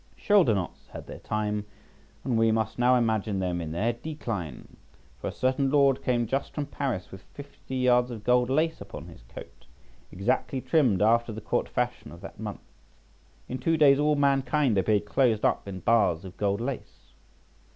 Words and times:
Shoulder 0.17 0.55
knots 0.55 0.87
had 0.87 1.05
their 1.05 1.19
time, 1.19 1.63
and 2.23 2.35
we 2.35 2.51
must 2.51 2.79
now 2.79 2.95
imagine 2.95 3.37
them 3.37 3.61
in 3.61 3.71
their 3.71 3.93
decline, 3.93 4.77
for 5.19 5.27
a 5.27 5.31
certain 5.31 5.69
lord 5.69 6.01
came 6.03 6.25
just 6.25 6.55
from 6.55 6.65
Paris 6.65 7.11
with 7.11 7.21
fifty 7.21 7.75
yards 7.77 8.09
of 8.09 8.23
gold 8.23 8.49
lace 8.49 8.81
upon 8.81 9.05
his 9.05 9.21
coat, 9.29 9.67
exactly 10.11 10.59
trimmed 10.59 11.03
after 11.03 11.31
the 11.31 11.39
court 11.39 11.69
fashion 11.69 12.11
of 12.11 12.21
that 12.21 12.39
month. 12.39 12.63
In 13.47 13.59
two 13.59 13.77
days 13.77 13.99
all 13.99 14.15
mankind 14.15 14.75
appeared 14.79 15.05
closed 15.05 15.45
up 15.45 15.67
in 15.67 15.81
bars 15.81 16.25
of 16.25 16.35
gold 16.35 16.61
lace. 16.61 17.13